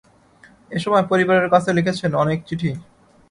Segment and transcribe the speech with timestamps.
[0.71, 2.71] এ সময় পরিবারের কাছে লিখেছেন অনেক চিঠি।